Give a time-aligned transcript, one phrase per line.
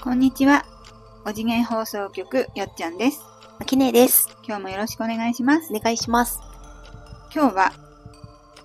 [0.00, 0.64] こんにちは。
[1.26, 3.20] お次元放送局よっちゃんです。
[3.58, 4.28] あきねえです。
[4.46, 5.74] 今日もよろしくお願いします。
[5.74, 6.38] お願いします。
[7.34, 7.72] 今日は、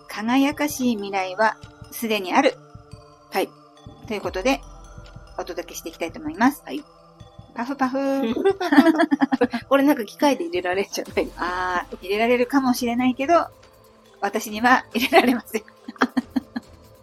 [0.07, 1.57] 輝かしい未来は
[1.91, 2.53] すでにある。
[3.31, 3.49] はい。
[4.07, 4.61] ということで、
[5.39, 6.61] お届けしていきたいと思います。
[6.65, 6.83] はい。
[7.55, 7.97] パフパフ。
[9.67, 13.47] これなんか機械で入れられるんじゃないあー、入れられるかもしれないけど、
[14.21, 15.63] 私には入れられません。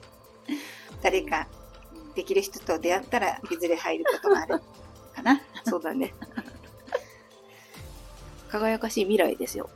[1.03, 1.49] 誰か、
[2.15, 4.61] できる人と出会ったら、いずれ入ることがある
[5.15, 5.41] かな。
[5.65, 6.15] そうだね。
[8.49, 9.71] 輝かしい未来ですよ。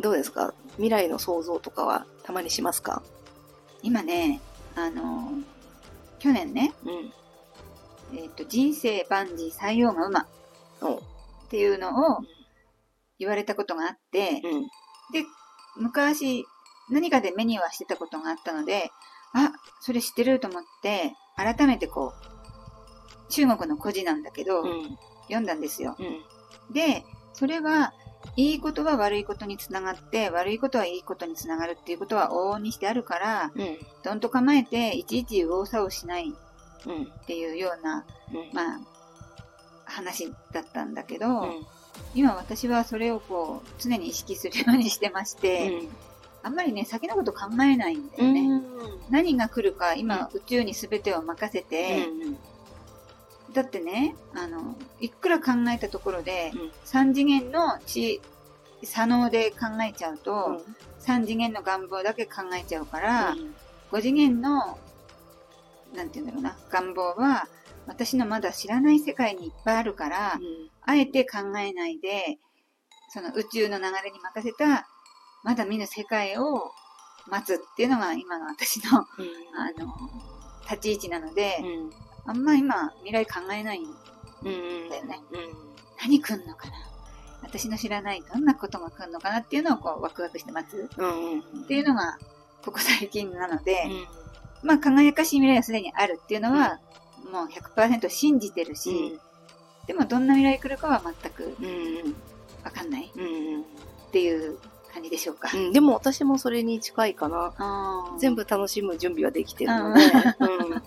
[0.00, 0.54] どうですか？
[0.72, 3.02] 未来の想像とかはたまにしますか？
[3.82, 4.40] 今ね、
[4.74, 5.44] あのー
[6.18, 7.12] 去年ね、うん。
[8.16, 10.26] えっ、と、人生万事採用が馬っ
[11.50, 12.20] ていうのを
[13.18, 14.62] 言われたことがあって、うん。
[15.12, 15.24] で、
[15.76, 16.44] 昔、
[16.90, 18.92] 何かで目にはしてたことがあったので、
[19.32, 19.50] あ、
[19.80, 22.14] それ知ってると思って、改めてこ
[23.28, 24.98] う、中国の故事なんだけど、うん。
[25.24, 25.96] 読んだんですよ。
[25.98, 26.74] うん。
[26.74, 27.94] で、それは、
[28.36, 33.78] いいことは悪いことにつながって、悪いことはいいことにつながるっていうことは往々にしてあるから、うん。
[34.02, 36.34] どんと構えて、いちいち右往左往しない
[36.86, 37.02] うん。
[37.04, 38.50] っていうような、うん。
[38.52, 38.80] まあ、
[39.84, 41.66] 話だったんだけど、うん。
[42.14, 45.88] 今私はそれをこう、常に意識するようにしてまして、
[46.42, 48.40] あんまりね、先のこと考えないんだよね。
[48.40, 48.64] うん。
[49.10, 52.06] 何が来るか、今、宇宙に全てを任せて、
[53.52, 56.72] だってね、あの、いくら考えたところで、うん。
[56.84, 58.20] 3次元の知、
[58.82, 60.62] 左脳で考えちゃうと、
[61.00, 63.36] 3次元の願望だけ考えちゃうから、
[63.92, 64.78] 5次元の、
[65.94, 67.48] なんて言うんだろうな、願望は、
[67.86, 70.40] 私のまだ知らない世界にいっぱいあるから、
[70.82, 72.38] あえて考えないで、
[73.10, 74.88] その宇宙の流れに任せた、
[75.42, 76.72] まだ見ぬ世界を
[77.26, 79.04] 待つっていうのが今の私の、あ
[79.78, 79.92] の、
[80.68, 81.58] 立ち位置なので、
[82.24, 85.20] あんま今未来考えないんだよね。
[86.00, 86.74] 何来んのかな。
[87.42, 90.88] 私の知らないどんなことが来るのかなっていうのをこうワクワクして待つ
[91.62, 92.16] っていうのが
[92.64, 93.90] ここ最近なので、
[94.62, 96.78] まあ輝かしい未来はすでにあるっていうのは、
[97.32, 99.18] もう100%信じてるし、
[99.86, 101.56] でもどんな未来来るかは全く
[102.64, 104.58] わかんないっていう
[104.92, 105.48] 感じでしょうか。
[105.72, 107.52] でも私もそれに近いかな。
[108.18, 110.04] 全部楽しむ準備はできてるので、
[110.40, 110.82] うん。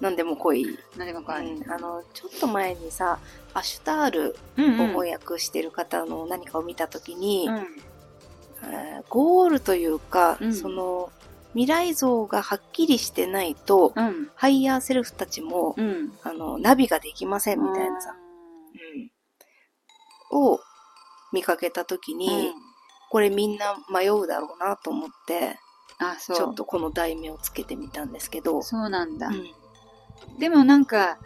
[0.00, 0.78] 何でも来い。
[0.96, 1.70] 何でもこう、うん。
[1.70, 3.18] あの、ちょっと前にさ、
[3.52, 4.80] アシュタールうんうん。
[4.80, 7.56] を翻訳してる方の何かを見たときに、うん。
[8.62, 10.54] えーゴールというか、うん。
[10.54, 11.10] その、
[11.52, 14.30] 未来像がはっきりしてないと、うん。
[14.36, 16.12] ハイヤーセルフたちも、うん。
[16.22, 18.14] あの、ナビができませんみたいなさ、
[20.32, 20.60] うん、を
[21.32, 22.18] 見かけたときうん。
[22.18, 22.52] に、
[23.10, 25.58] これみんな迷うだろうなと思って、
[25.98, 26.36] あ、そう。
[26.36, 29.28] ちょっとこの題名をつけてみたんですけど、そうなんだ。
[29.28, 29.46] うん
[30.38, 31.18] でもなんか、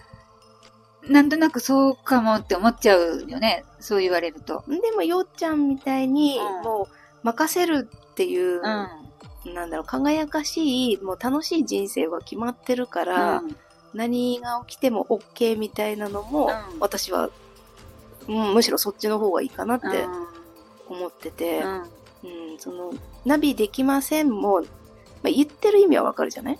[1.08, 3.64] なんとなくそうかもって思っちゃうよね。
[3.80, 4.64] そう言われると。
[4.68, 9.54] でも、よっちゃんみたいに、うんもう、任せるっていう、うん。
[9.54, 13.56] なんだろう、輝かしい、もう楽しい人生は決まってるから、うん
[13.94, 17.30] 何が起きても OK みたいなのも、うん私は、
[18.28, 20.43] うん、むしろそっちの方がいいかなってうん
[20.88, 21.82] 思ってて、うん。
[22.52, 22.92] うん、その、
[23.26, 24.62] ナビできませんも、
[25.22, 26.58] まあ、言ってる意味はわかるじゃない？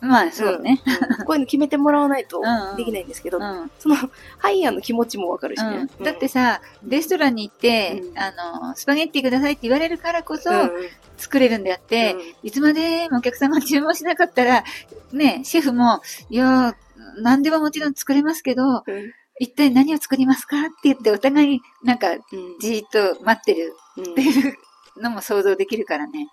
[0.00, 0.82] まあ、そうね。
[1.18, 2.76] うんこういうの決めてもらわないとうんうん。
[2.76, 3.70] できないんですけど、うん。
[3.78, 3.94] その、
[4.38, 5.88] ハイヤーの気持ちもわかるしね。
[5.98, 6.04] うん。
[6.04, 8.18] だってさ、レストランに行って、うん。
[8.18, 8.32] あ
[8.68, 10.70] の、スパゲッティくださいって言われるからこそうん、
[11.16, 14.64] 作れるんであって、いつまでもお客様が注文しなかったら、
[15.12, 16.74] ね、シェフも、いやー、
[17.22, 20.60] 何でももちろん作れますけど、うん一体何を作りますか？
[20.60, 22.18] って言ってお互い、なんか、うん
[22.60, 24.56] じーっと待ってるっていう
[25.02, 26.28] のも想像できるからね。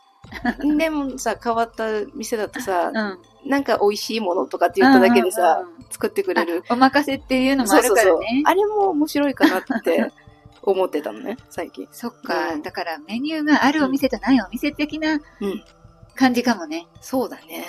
[0.59, 3.49] う んでもさ、変わった店だとさう、ん。
[3.49, 6.63] なんか美味しいものとかって言っただけでさ、うんうんうん作ってくれる。
[6.69, 8.43] あお任せっていうのもあるからね。
[8.45, 10.11] あれも面白いかなって
[10.61, 11.87] 思ってたのね、最近。
[11.91, 15.15] そっか、うんだからメニューがあるお店とないお店的なう
[15.47, 15.63] ん
[16.13, 16.85] 感じかもね。
[17.01, 17.65] そうだね。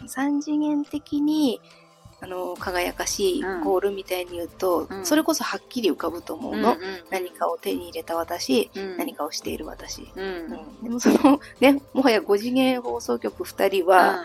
[0.00, 0.08] うん。
[0.08, 1.58] 三次元的に、
[2.24, 6.76] あの、輝かしいうんゴールみたいに言うと、うんそれこそはっきり浮かぶと思うの。
[7.10, 10.08] 何かを手に入れた私、うん、何かをしている私。
[10.16, 10.24] うん。
[10.24, 10.30] うん。
[10.30, 14.24] うんでもその、ね、もはや5次元放送局2人は、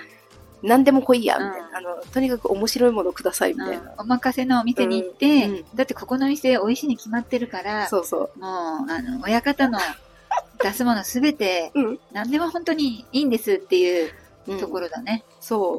[0.64, 2.04] 何でも来いや、みたいな、うんあの。
[2.14, 3.94] とにかく面白いものください、みうんたいな。
[3.98, 8.40] お任せのお店に行って、うんうんだってここの店美味しいに決まってるから、そうそう。
[8.40, 8.52] もう、
[8.92, 9.78] あの、親方の
[10.64, 12.00] 出すものすべて、うん。
[12.14, 14.12] 何でも本当にいいんですっていう
[14.48, 15.26] うんところだね。
[15.42, 15.78] そ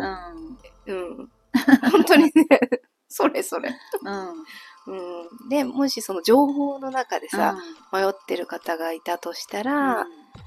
[0.86, 0.94] うう。
[0.94, 1.30] ん。
[1.54, 1.90] うん。
[1.90, 2.32] 本当にね、
[3.08, 3.70] それそれ。
[4.02, 4.28] うん。
[4.86, 5.48] うん。
[5.48, 7.58] で、もしその情報の中でさ、
[7.92, 10.06] 迷ってる方がいたとしたら、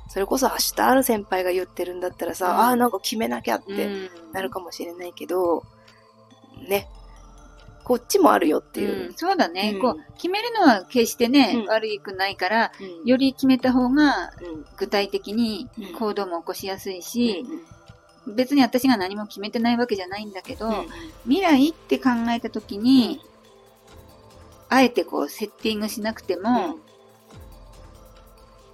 [0.09, 3.89] それこそ明日ある先輩が言ってるんだったらさ、うんああ、なんか決めなきゃっうん、て
[4.31, 5.63] なるかもしれないけど、
[6.67, 6.87] ね。
[7.83, 9.07] こっちもあるよっていう。
[9.07, 17.61] うんそうだね、うんこう、決めるのは決してね、うん悪くないから、うんより決めた方がうん具体的にうん行動も起こしやすいし、うん
[18.27, 20.87] 別に私が何も決めてないわけじゃないんだけど、うん。
[21.25, 23.21] 未来って考えた時に、
[24.69, 26.77] あえてこうセッティングしなくても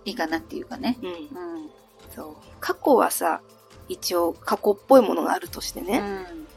[0.05, 0.97] いいかなっていうかね。
[1.01, 1.09] うん。
[1.09, 1.69] うん。
[2.15, 2.35] そう。
[2.59, 3.41] 過去はさ、
[3.87, 6.03] 一応過去っぽいものがあるとしてね、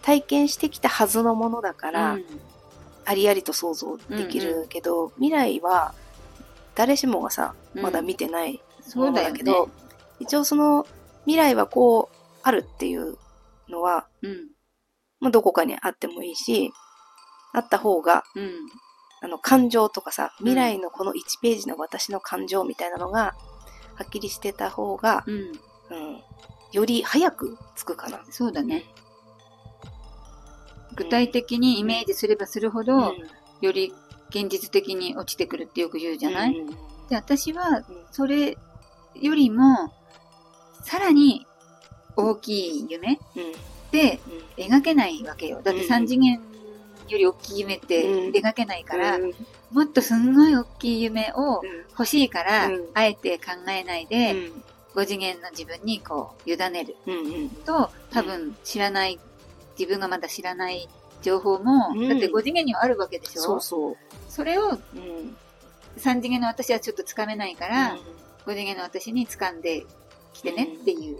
[0.02, 2.24] 体験してきたはずのものだから、うん。
[3.04, 5.94] ありありと想像できるけど、未来は
[6.74, 7.82] 誰しもがさ、うん。
[7.82, 8.60] まだ見てない
[8.94, 9.70] ものそうだけど、
[10.20, 10.86] 一応その
[11.24, 13.16] 未来はこうあるっていう
[13.68, 14.50] のは、うん。
[15.20, 16.72] まあ、どこかにあってもいいし、
[17.52, 18.52] あった方が、うん。
[19.22, 23.34] あの、感情とかさ、未来のこの1ページの私の感情みたいなのが、
[23.94, 25.34] はっきりしてた方が、うん。
[25.34, 26.22] うん、
[26.72, 28.24] より早くつくかな。
[28.30, 28.84] そうだね。
[30.96, 33.14] 具体的にイメージすればするほど、うん
[33.60, 33.94] より
[34.30, 36.66] 現実的に落ちてくるってよく言うじゃない、うん
[37.08, 38.58] で、私はうんそれ
[39.14, 39.92] よりも、
[40.82, 41.46] さらに
[42.16, 43.18] 大きい夢？
[43.36, 43.42] うん。
[43.42, 43.44] っ
[43.90, 44.20] て
[44.56, 45.60] 描けないわけよ。
[45.62, 45.90] だってうん。
[45.90, 46.40] 3次元
[47.08, 48.32] より大きい夢ってうん。
[48.32, 49.34] 描けないから、うん。
[49.70, 52.86] もっとすんごい大きい夢を欲しいから、うん。
[52.94, 54.50] あえて考えないで、
[54.94, 56.96] 5次元の自分にこう、委ねる。
[57.06, 57.48] うんうん。
[57.50, 59.18] と、多分知らない、
[59.78, 60.88] 自分がまだ知らない
[61.22, 62.08] 情報も、うん。
[62.08, 63.42] だって5次元にはあるわけでしょ？
[63.42, 63.96] そうそう。
[64.28, 65.36] それをうん。
[65.98, 67.96] 3次元の私はちょっとつかめないから、
[68.46, 69.84] 5次元の私に掴んで
[70.32, 71.18] きてねっていう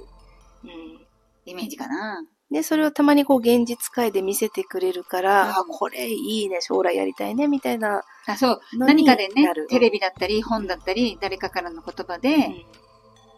[0.64, 1.06] うん。
[1.44, 2.24] イメージかな。
[2.50, 5.50] で、それをたまにこう現実界で見せてくれるから、うん。
[5.50, 8.60] あ、これいいね、将来やりたいね、みたいなあ、そう。
[8.74, 12.64] 何かでねテレビだったり、本だったり、誰かからの言葉でうん。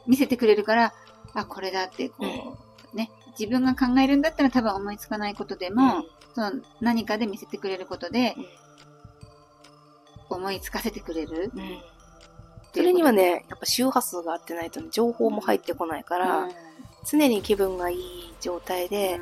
[0.07, 0.93] 見せてくれるから、
[1.33, 2.59] あ、これだって、こ
[2.93, 6.05] う、ね、自分が考えるんだったら多分思いつかないことでも、
[6.35, 8.35] その何かで見せてくれることで
[10.31, 11.53] うん、思いつかせてくれる。
[11.55, 11.83] うんうん。
[12.73, 16.51] それにはね、やっぱ周波数が合ってないとね、情報も入ってこないから、うん
[17.11, 19.21] 常に気分がいい状態で、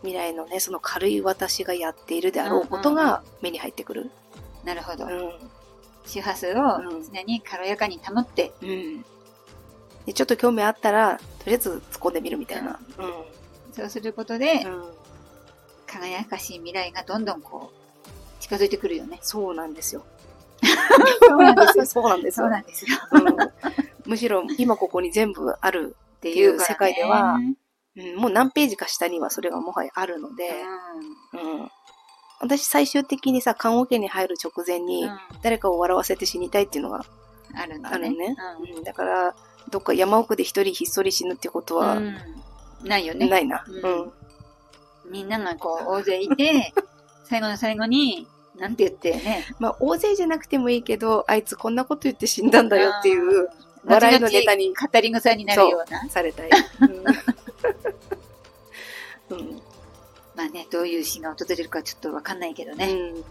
[0.00, 4.10] 未来のね、その軽い私がやっているであろうことが目に入ってくる。
[4.64, 5.08] なるほどう。
[5.08, 5.32] ん。
[6.06, 9.04] 周波数をうん常に軽やかに保って、うん。
[10.04, 12.78] で、ちょっと興味あったら、とりあえず突っ込んでみるみたいな。
[12.98, 13.12] うん。
[13.72, 14.84] そうすることで、うん。
[15.86, 19.18] 輝かしい未来がどんどんこう、近づいてくるよね。
[19.22, 20.04] そうなんですよ。
[21.28, 21.86] そうなんですよ。
[21.86, 22.50] そうなんですよそう。
[22.50, 22.98] なんですよ。
[23.12, 23.76] うん
[24.06, 25.96] むしろ今ここに全部ある
[26.30, 27.38] っていう世界では
[27.96, 30.50] うん、もう何ページか下にはそれがもはやあるので、
[31.32, 31.70] ううん。
[32.40, 34.86] 私最終的にさ、棺桶に入る直前ん。
[34.86, 37.04] にうん誰かを笑わせて死にたいっていうのが
[37.54, 38.10] あるんだね。
[38.10, 38.36] ね。
[38.60, 39.34] うんうん、だから、
[39.70, 42.16] どっか山奥で一人ひっそり死ぬってことはうん
[42.84, 43.28] ないよね。
[43.28, 43.64] ないな。
[43.66, 44.12] ううんん。
[45.10, 46.72] みんながこう大勢いて、
[47.24, 48.26] 最後の最後に、
[48.56, 49.46] なんて言ってね。
[49.58, 53.48] まあ、大勢じゃなくてもいいけど、あいつこんなこと言って死んだんだよっていう、
[53.86, 56.08] 笑いのネタに語り草になるような。
[56.10, 56.50] されたい。
[56.80, 56.88] うん。
[59.38, 59.62] うん。
[60.36, 62.90] まあね、どういう死が訪れるかちょっとわかんないけどね。
[62.90, 62.98] うん。
[63.16, 63.22] うん。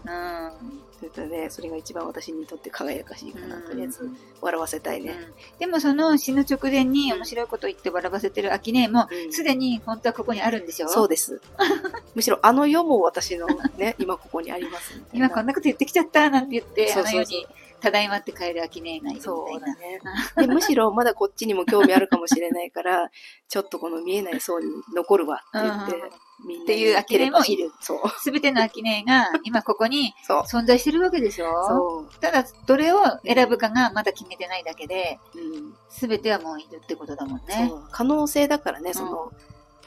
[0.98, 3.56] それとね、それが一番私にとって輝かしいかな。
[3.56, 4.10] うんとりあえず、
[4.40, 5.12] 笑わせたいね。
[5.12, 10.88] うんでもその死ぬ直前に面白いこと言って笑わせてるアキネもう、んすでに本当はここにあるんでしょ？
[10.88, 11.40] そうです。
[12.16, 15.00] むしろあの世も私のね、今ここにあります。
[15.12, 17.46] 今こんなこと言ってきちゃったなんて言って、そうそうそうあの世に
[17.80, 19.22] ただいまって帰るアキネがいるみたいな。
[19.22, 20.00] そうだね。
[20.36, 23.10] でむしろまだこっちにも興味あるかもしれないから、
[23.48, 26.10] ちょっとこの見えない層に残るわって言って、
[26.44, 27.70] みんなにっていう呆れもいる。
[27.80, 28.08] そう。
[28.20, 30.14] すべてのアキネが 今ここに。
[30.28, 32.06] 存在してるわけでしょ？
[32.12, 35.38] そただ、どれを選ぶかがまだ決めてないだけで、う。
[35.38, 35.76] うん。
[35.88, 37.66] すべてはもういるってことだもんね。
[37.68, 37.88] そう。
[37.90, 39.32] 可能性だからね、その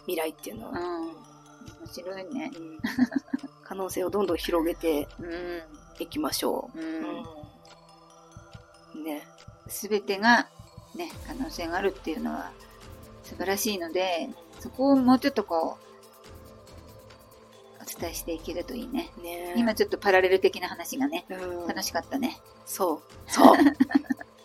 [0.05, 0.79] 未来っていうのは。
[0.79, 1.08] うん。
[1.08, 1.13] 面
[1.91, 2.51] 白いね。
[2.55, 2.79] うん
[3.63, 5.62] 可能性をどんどん広げてうん。
[6.00, 6.81] いきましょうう。
[6.81, 6.86] ん。
[6.86, 7.25] うん。
[9.00, 9.27] ね。
[9.68, 10.48] すべてが、
[10.96, 12.51] ね、可能性があるっていうのは
[13.24, 14.29] 素晴らしいので、
[14.60, 15.89] そこをもうちょっとこう、
[17.82, 19.12] お伝えしていけるといいね。
[19.22, 22.39] ね今ちょっとパラレル的な話がね、うん楽しかったね。
[22.65, 23.01] そう。
[23.27, 23.58] そう。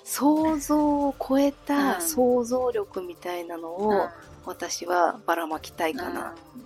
[0.05, 4.09] 想像を超えうたん想像力みたいなのうんを
[4.45, 6.35] 私はばらまきたいかな。
[6.59, 6.65] うん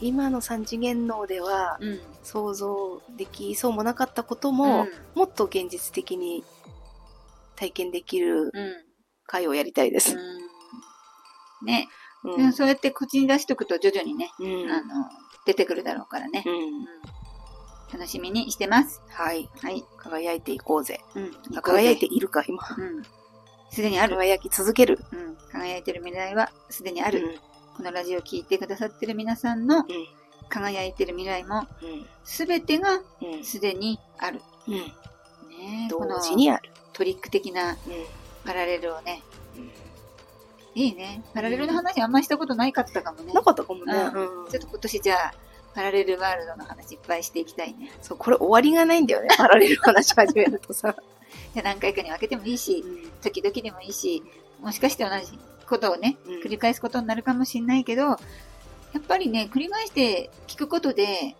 [0.00, 1.88] 今の三次元脳ではうん。
[1.88, 2.00] うん。
[2.22, 6.44] 想像できそうもなかったことも、もっと現実的に
[7.60, 8.50] 体験できるうん。
[9.26, 10.16] 会をやりたいです。
[10.16, 10.18] う
[11.62, 11.66] ん。
[11.66, 11.88] ね、
[12.24, 15.08] うんうんそうやって口に出しとくと徐々にね、うんあの、
[15.46, 16.42] 出てくるだろうからね。
[17.92, 19.02] 楽しみにしてます。
[19.08, 19.48] はい。
[19.60, 19.84] はい。
[19.98, 21.00] 輝いていこうぜ。
[21.14, 21.30] うん。
[21.56, 22.62] あ輝いているか、今。
[22.78, 23.02] うん。
[23.70, 24.16] すでにある。
[24.16, 24.98] 輝き続ける。
[25.12, 25.36] うん。
[25.52, 27.38] 輝いてる未来はすでにあある。
[27.76, 29.84] このラジオを聞いてくださってる皆さんの
[30.48, 32.06] 輝いてる未来も、うん。
[32.24, 33.44] すべてがうん。
[33.44, 34.40] すでにある。
[34.66, 34.74] うん。
[34.74, 36.70] ねこの同時にある。
[37.00, 37.76] トリック的なうん。
[38.44, 39.22] パラレルをね、
[39.56, 39.70] うん
[40.74, 41.22] いいね。
[41.34, 43.32] パラレルの話あんましたことないかったかもね。
[43.32, 43.92] なかったかもね。
[44.14, 45.34] ううんちょっと今年じゃあ、
[45.74, 47.90] パラレルワールドの話いっぱいしていきたいね。
[48.02, 49.28] そう、これ終わりがないんだよね。
[49.36, 50.94] パラレル話始めるとさ。
[51.64, 52.84] 何回かに分けてもいいし、
[53.22, 54.22] 時々でもいいし、
[54.60, 58.16] もしかして同じことをね、うん繰り返すことになるかもしれないけど、や
[58.98, 61.34] っぱりね、繰り返して聞くことで、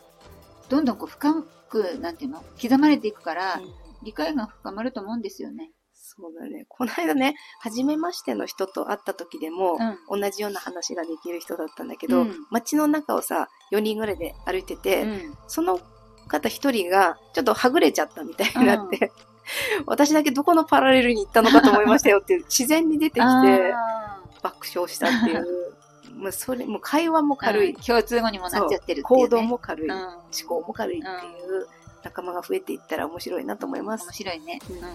[0.71, 5.71] どんどんこう深く、なんていうの刻まれていくから、うん理解が深まると思うんですよね。
[5.95, 6.65] そうだね。
[6.69, 9.79] この間ね、初めましての人と会った時でも、
[10.09, 15.35] 同じような話ができる人だったんだけど、うん街の中をさ、4人ぐらいで歩いてて、うん。
[15.47, 15.79] その
[16.27, 19.13] 方1人がちょっとはぐれちゃったみたいになって、
[19.87, 25.47] 私だけどこのパラレルに行ったのかと思いましたよって 自然に出てきてあ爆笑したっていう。
[26.17, 27.81] もうそれ、もう会話もー軽いうん。
[27.81, 29.03] 共通語にもなっちゃってるっていう、ね。
[29.03, 29.89] 行動も軽い。
[29.89, 31.11] うん、思考も軽いってい
[31.59, 31.67] う
[32.03, 34.13] 仲間が増えていったら面白いなと思います面。
[34.13, 34.59] 白いね。
[34.69, 34.81] ううんん。
[34.81, 34.91] じゃ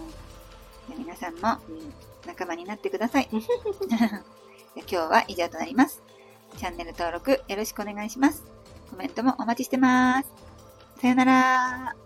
[0.96, 1.94] あ皆さんもうん
[2.26, 3.30] 仲間になってください。
[3.32, 3.44] 今
[4.86, 6.02] 日は以上となります。
[6.58, 8.44] チャンネル登録よろしくお願いします。
[8.90, 10.30] コメントもお待ちしてます。
[11.00, 12.05] さよなら。